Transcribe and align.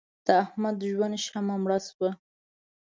د 0.25 0.27
احمد 0.43 0.75
د 0.79 0.83
ژوند 0.93 1.15
شمع 1.25 1.55
مړه 1.63 1.79
شوه. 1.87 2.09